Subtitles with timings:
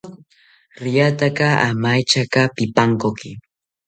[0.83, 3.29] Riataki amaetyaka pipankoki